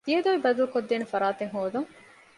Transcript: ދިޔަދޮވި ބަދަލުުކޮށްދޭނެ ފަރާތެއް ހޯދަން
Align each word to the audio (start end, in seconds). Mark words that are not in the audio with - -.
ދިޔަދޮވި 0.05 0.39
ބަދަލުުކޮށްދޭނެ 0.45 1.05
ފަރާތެއް 1.11 1.53
ހޯދަން 1.55 1.89